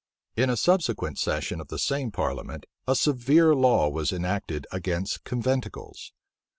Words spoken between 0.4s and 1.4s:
a subsequent